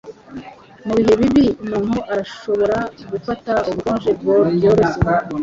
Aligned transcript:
Mubihe 0.85 1.13
bibi, 1.19 1.45
umuntu 1.63 1.97
arashobora 2.13 2.77
gufata 3.11 3.53
ubukonje 3.69 4.09
byoroshye. 4.19 4.91